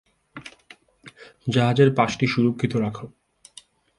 [1.47, 3.05] জাহাজের পাশটি সুরক্ষিত রাখো।